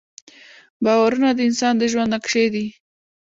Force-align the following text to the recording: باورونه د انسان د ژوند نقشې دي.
باورونه 0.83 1.29
د 1.33 1.39
انسان 1.49 1.73
د 1.77 1.83
ژوند 1.91 2.11
نقشې 2.15 2.45
دي. 2.53 2.65